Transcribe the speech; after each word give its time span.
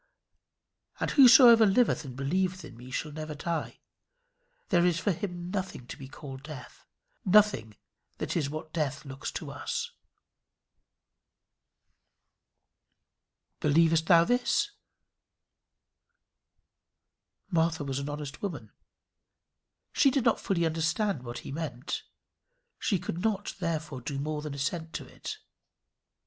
"And 0.99 1.11
whosoever 1.11 1.63
liveth 1.63 2.03
and 2.05 2.15
believeth 2.15 2.65
in 2.65 2.75
me 2.75 2.89
shall 2.89 3.11
never 3.11 3.35
die." 3.35 3.81
There 4.69 4.83
is 4.83 4.99
for 4.99 5.11
him 5.11 5.51
nothing 5.51 5.85
to 5.85 5.95
be 5.95 6.07
called 6.07 6.41
death; 6.41 6.87
nothing 7.23 7.77
that 8.17 8.35
is 8.35 8.49
what 8.49 8.73
death 8.73 9.05
looks 9.05 9.31
to 9.33 9.51
us. 9.51 9.91
"Believest 13.59 14.07
thou 14.07 14.23
this?" 14.25 14.71
Martha 17.51 17.83
was 17.83 17.99
an 17.99 18.09
honest 18.09 18.41
woman. 18.41 18.71
She 19.93 20.09
did 20.09 20.25
not 20.25 20.39
fully 20.41 20.65
understand 20.65 21.21
what 21.21 21.37
he 21.45 21.51
meant. 21.51 22.01
She 22.79 22.97
could 22.97 23.19
not, 23.21 23.53
therefore, 23.59 24.01
do 24.01 24.17
more 24.17 24.41
than 24.41 24.55
assent 24.55 24.93
to 24.93 25.05
it. 25.05 25.37